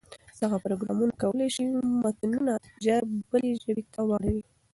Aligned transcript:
دغه 0.41 0.57
پروګرامونه 0.65 1.13
کولای 1.23 1.49
شي 1.55 1.63
متنونه 2.03 2.53
ژر 2.85 3.03
بلې 3.29 3.51
ژبې 3.63 3.83
ته 3.93 4.01
واړوي. 4.07 4.43